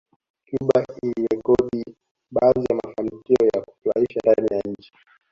[0.49, 1.81] Cuba ilirekodi
[2.31, 4.91] baadhi ya mafanikio ya kufurahisha ndani ya nchi